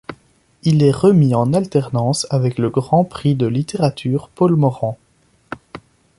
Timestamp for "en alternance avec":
1.35-2.57